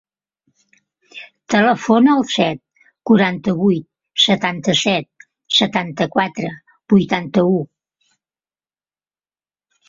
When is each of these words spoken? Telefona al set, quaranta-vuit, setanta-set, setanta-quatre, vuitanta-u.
Telefona 1.53 2.13
al 2.19 2.23
set, 2.35 2.61
quaranta-vuit, 3.09 3.85
setanta-set, 4.23 5.27
setanta-quatre, 5.59 6.51
vuitanta-u. 6.95 7.61